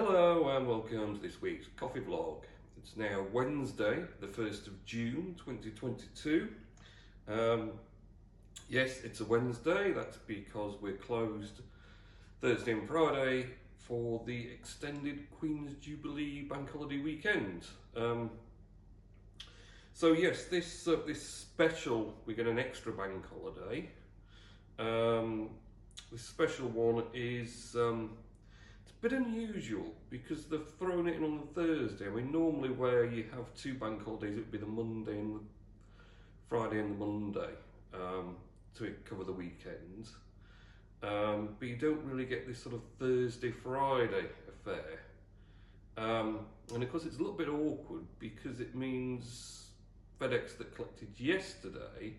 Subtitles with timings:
[0.00, 2.44] Hello and welcome to this week's coffee vlog.
[2.76, 6.48] It's now Wednesday, the 1st of June 2022.
[7.26, 7.72] Um,
[8.68, 11.62] yes, it's a Wednesday, that's because we're closed
[12.40, 17.66] Thursday and Friday for the extended Queen's Jubilee bank holiday weekend.
[17.96, 18.30] Um,
[19.94, 23.90] so yes, this uh, this special, we get an extra bank holiday.
[24.78, 25.50] Um,
[26.12, 28.10] this special one is um,
[29.00, 32.06] bit unusual because they've thrown it in on the Thursday.
[32.06, 35.36] I mean, normally where you have two bank holidays, it would be the Monday and
[35.36, 35.40] the
[36.48, 37.50] Friday and the Monday
[37.94, 38.36] um,
[38.76, 40.08] to cover the weekend.
[41.02, 45.00] Um, but you don't really get this sort of Thursday Friday affair.
[45.96, 46.40] Um,
[46.74, 49.66] and of course, it's a little bit awkward because it means
[50.20, 52.14] FedEx that collected yesterday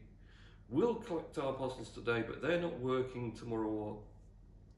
[0.69, 3.97] will collect our parcels today, but they're not working tomorrow or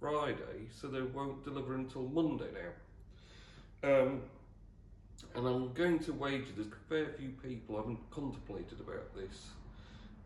[0.01, 2.48] Friday, so they won't deliver until Monday
[3.84, 3.89] now.
[3.89, 4.21] Um,
[5.35, 9.51] and I'm going to wager there's a fair few people haven't contemplated about this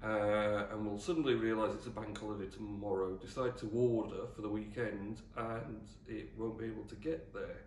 [0.01, 4.49] uh, and will suddenly realise it's a bank holiday tomorrow, decide to order for the
[4.49, 7.61] weekend, and it won't be able to get there.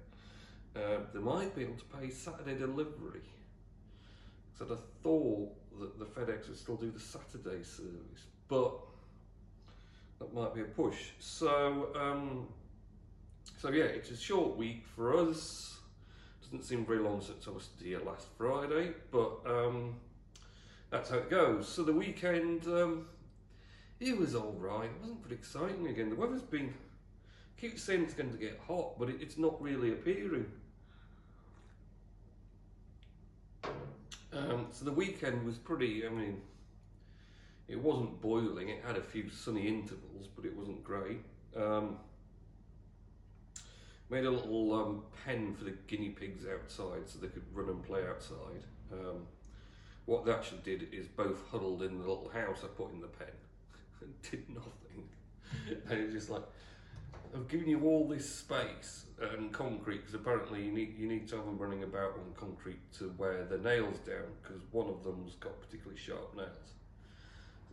[0.75, 3.21] Uh, they might be able to pay Saturday delivery.
[4.59, 8.73] So I thought that the FedEx would still do the Saturday service, but
[10.19, 11.11] that might be a push.
[11.19, 12.49] So, um,
[13.59, 15.79] so yeah, it's a short week for us.
[16.43, 19.97] Doesn't seem very long since I was here last Friday, but um,
[20.91, 21.69] that's how it goes.
[21.69, 23.07] So the weekend, um,
[24.01, 24.87] it was all right.
[24.87, 26.09] It wasn't very exciting again.
[26.09, 26.73] The weather's been
[27.61, 30.47] keep saying it's going to get hot, but it, it's not really appearing.
[34.33, 36.07] Um, so the weekend was pretty.
[36.07, 36.41] I mean,
[37.69, 38.69] it wasn't boiling.
[38.69, 41.21] It had a few sunny intervals, but it wasn't great.
[41.57, 41.99] Um,
[44.11, 47.83] made a little um, pen for the guinea pigs outside so they could run and
[47.83, 48.65] play outside.
[48.93, 49.27] Um,
[50.07, 53.09] what they actually did is both huddled in the little house I put in the
[53.09, 53.29] pen
[54.01, 55.09] and did nothing.
[55.91, 56.45] and it's just like,
[57.35, 61.37] I've given you all this space and concrete because apparently you need you need to
[61.37, 65.35] have them running about on concrete to wear the nails down because one of them's
[65.35, 66.75] got particularly sharp nails.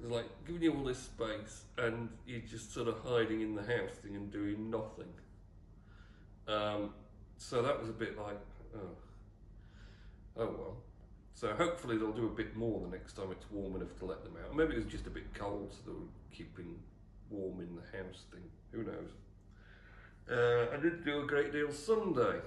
[0.02, 3.62] It's like giving you all this space and you're just sort of hiding in the
[3.62, 5.14] house thing and doing nothing.
[6.48, 6.92] Um,
[7.38, 8.40] so that was a bit like,
[8.76, 8.80] oh,
[10.38, 10.78] oh well.
[11.34, 14.24] So hopefully they'll do a bit more the next time it's warm enough to let
[14.24, 14.56] them out.
[14.56, 16.80] Maybe it was just a bit cold, so they were keeping
[17.30, 18.44] warm in the house thing.
[18.72, 19.12] Who knows?
[20.32, 22.40] Uh, I did do a great deal Sunday.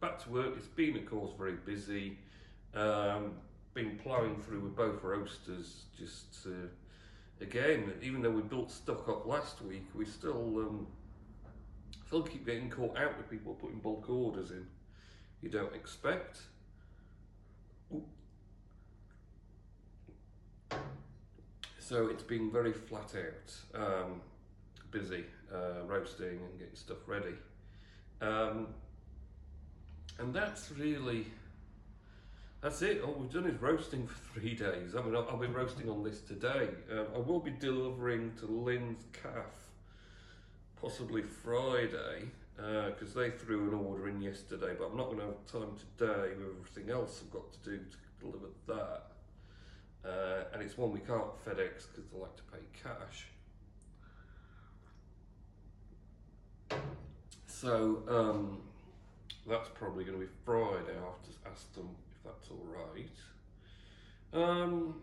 [0.00, 0.54] Back to work.
[0.56, 2.18] It's been, of course, very busy.
[2.74, 3.34] Um,
[3.74, 5.84] been ploughing through with both roasters.
[5.96, 6.68] Just uh,
[7.40, 10.86] again, even though we built stock up last week, we still um,
[12.06, 14.66] still keep getting caught out with people putting bulk orders in.
[15.42, 16.40] You don't expect.
[21.78, 24.20] So it's been very flat out, um,
[24.92, 27.34] busy, uh, roasting and getting stuff ready.
[28.20, 28.68] Um,
[30.20, 31.26] and that's really,
[32.62, 33.02] that's it.
[33.02, 34.94] All we've done is roasting for three days.
[34.94, 36.68] I mean, I'll, I'll be roasting on this today.
[36.92, 39.70] Um, I will be delivering to Lynn's Calf
[40.80, 42.24] possibly Friday
[42.56, 45.76] because uh, they threw an order in yesterday, but I'm not going to have time
[45.96, 49.02] today with everything else I've got to do to deliver that.
[50.04, 53.26] Uh, and it's one we can't FedEx because they like to pay cash.
[57.46, 58.58] So um,
[59.46, 60.96] that's probably going to be Friday.
[60.98, 61.50] I'll have
[62.24, 63.10] that's all right.
[64.32, 65.00] Um,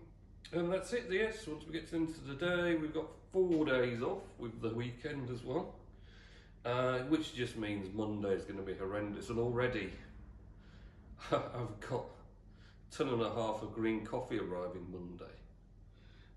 [0.52, 1.46] and that's it, yes.
[1.48, 5.44] Once we get into the day, we've got four days off with the weekend as
[5.44, 5.76] well.
[6.66, 9.30] Uh, which just means Monday is going to be horrendous.
[9.30, 9.90] And already
[11.32, 15.34] I've got a ton and a half of green coffee arriving Monday,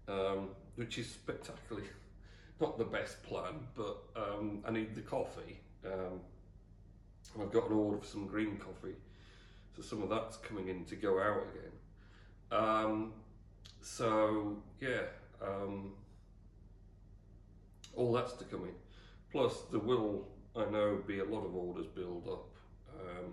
[0.08, 1.88] um, which is spectacularly
[2.60, 5.58] not the best plan, but um, I need the coffee.
[5.84, 6.20] Um,
[7.40, 8.94] I've got an order for some green coffee,
[9.80, 11.72] so some of that's coming in to go out again.
[12.52, 13.12] Um,
[13.80, 15.02] so yeah,
[15.42, 15.92] um,
[17.96, 18.74] all that's to come in.
[19.32, 22.48] Plus, there will, I know, be a lot of orders build up,
[22.98, 23.32] um,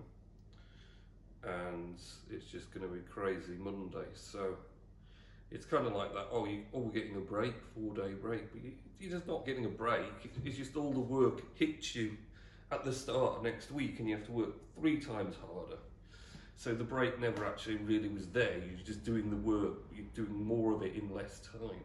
[1.44, 1.99] and
[2.29, 4.07] it's just going to be crazy Monday.
[4.13, 4.55] So
[5.51, 6.27] it's kind of like that.
[6.31, 9.45] Oh, you, oh, we're getting a break, four day break, but you, you're just not
[9.45, 10.05] getting a break.
[10.45, 12.15] It's just all the work hits you
[12.71, 15.77] at the start of next week, and you have to work three times harder.
[16.57, 18.57] So the break never actually really was there.
[18.57, 19.77] You're just doing the work.
[19.95, 21.83] You're doing more of it in less time.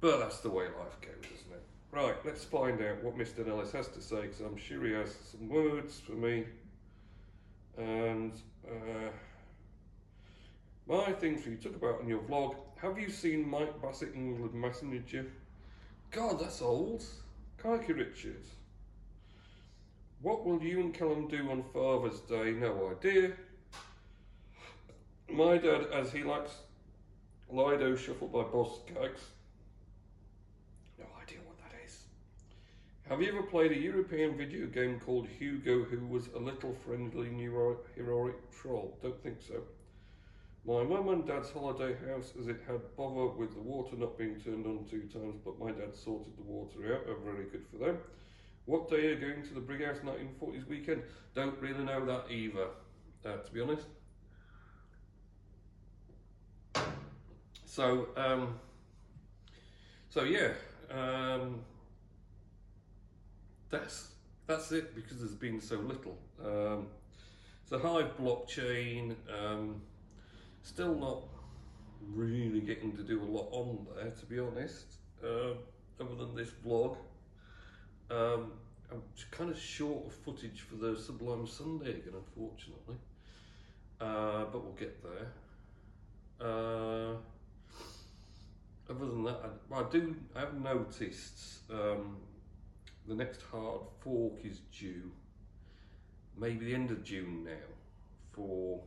[0.00, 1.62] But that's the way life goes, isn't it?
[1.92, 3.46] Right, let's find out what Mr.
[3.46, 6.46] Nellis has to say because I'm sure he has some words for me.
[7.76, 8.32] And
[8.68, 9.10] uh,
[10.88, 12.56] my thing for you, to talk about in your vlog.
[12.82, 15.26] Have you seen Mike Bassett in England Manager?
[16.10, 17.04] God, that's old.
[17.56, 18.42] Crikey Richard.
[20.20, 22.50] What will you and Callum do on Father's Day?
[22.50, 23.32] No idea.
[25.30, 26.50] My dad, as he likes
[27.48, 29.20] Lido Shuffle by Boz Scaggs.
[30.98, 32.00] No idea what that is.
[33.08, 37.28] Have you ever played a European video game called Hugo Who Was a Little Friendly
[37.28, 38.98] New Heroic Troll?
[39.00, 39.62] Don't think so.
[40.66, 44.40] My mum and dad's holiday house, as it had bother with the water not being
[44.40, 47.02] turned on two times, but my dad sorted the water out.
[47.08, 47.98] Oh, very good for them.
[48.68, 51.02] What day are you going to the Brighouse 1940s weekend?
[51.34, 52.66] Don't really know that either,
[53.24, 53.86] uh, to be honest.
[57.64, 58.60] So, um,
[60.10, 60.50] so yeah,
[60.90, 61.60] um,
[63.70, 64.10] that's
[64.46, 66.18] that's it because there's been so little.
[66.44, 66.88] Um,
[67.64, 69.80] so Hive blockchain, um,
[70.62, 71.22] still not
[72.06, 74.96] really getting to do a lot on there, to be honest.
[75.24, 75.54] Uh,
[75.98, 76.98] other than this vlog,
[78.10, 78.52] um,
[78.90, 82.96] I'm kind of short of footage for the Sublime Sunday again, unfortunately.
[84.00, 85.26] Uh, but we'll get there.
[86.40, 87.16] Uh,
[88.88, 89.40] other than that,
[89.72, 90.16] I, I do.
[90.34, 92.16] I have noticed um,
[93.06, 95.10] the next hard fork is due,
[96.38, 97.68] maybe the end of June now,
[98.32, 98.80] for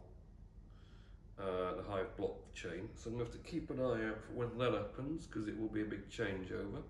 [1.39, 2.87] uh, the Hive blockchain.
[2.95, 5.47] So I'm going to have to keep an eye out for when that happens because
[5.47, 6.81] it will be a big changeover.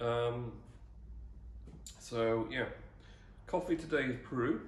[0.00, 0.52] Um,
[1.84, 2.66] so yeah,
[3.46, 4.60] coffee today is Peru.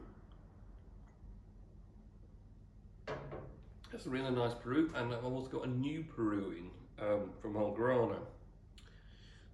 [3.93, 7.55] That's a really nice Peru, and I've also got a new Peru in um, from
[7.55, 8.19] Algrano.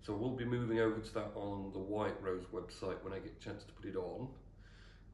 [0.05, 3.35] So we'll be moving over to that on the White Rose website when I get
[3.41, 4.29] a chance to put it on.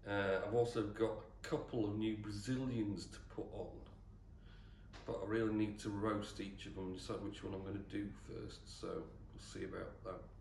[0.08, 3.66] Uh, I've also got a couple of new Brazilians to put on,
[5.06, 7.74] but I really need to roast each of them and decide which one I'm going
[7.74, 8.80] to do first.
[8.80, 10.37] So we'll see about that.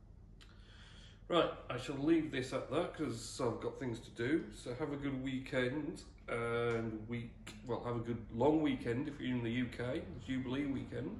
[1.29, 4.45] Right, I shall leave this at that because I've got things to do.
[4.55, 7.53] So have a good weekend and week.
[7.65, 11.19] Well, have a good long weekend if you're in the UK, Jubilee weekend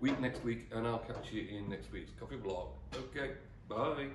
[0.00, 2.68] week next week, and I'll catch you in next week's coffee vlog.
[2.94, 3.32] Okay,
[3.68, 4.08] bye.